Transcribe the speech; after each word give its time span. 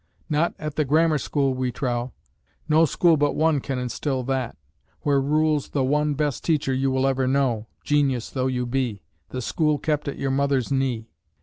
Not 0.31 0.55
at 0.57 0.77
the 0.77 0.83
grammar 0.83 1.19
school 1.19 1.53
we 1.53 1.71
trow. 1.71 2.11
No 2.67 2.85
school 2.85 3.17
but 3.17 3.35
one 3.35 3.59
can 3.59 3.77
instil 3.77 4.23
that, 4.23 4.57
where 5.01 5.21
rules 5.21 5.69
the 5.69 5.83
one 5.83 6.15
best 6.15 6.43
teacher 6.43 6.73
you 6.73 6.89
will 6.89 7.05
ever 7.05 7.27
know, 7.27 7.67
genius 7.83 8.31
though 8.31 8.47
you 8.47 8.65
be 8.65 9.03
the 9.29 9.43
school 9.43 9.77
kept 9.77 10.07
at 10.07 10.17
your 10.17 10.31
mother's 10.31 10.71
knee. 10.71 11.11